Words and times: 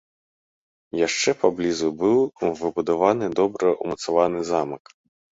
Яшчэ 1.07 1.33
паблізу 1.41 1.89
быў 2.01 2.17
выбудаваны 2.61 3.25
добра 3.41 3.67
ўмацаваны 3.83 4.39
замак. 4.51 4.83